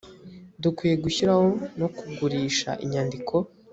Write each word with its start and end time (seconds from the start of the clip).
dukwiye 0.63 0.95
gushyiraho 1.03 1.47
no 1.79 1.87
kugurisha 1.97 2.69
inyandiko 2.83 3.33